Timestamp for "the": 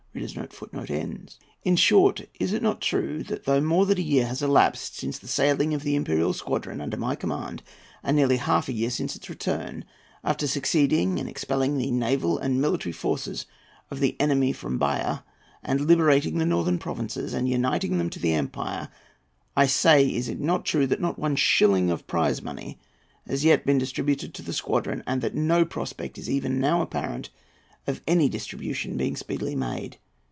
5.17-5.27, 5.83-5.95, 11.77-11.89, 14.01-14.17, 16.39-16.45, 18.19-18.33, 24.41-24.53